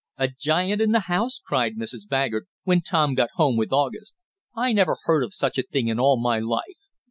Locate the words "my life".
6.19-6.87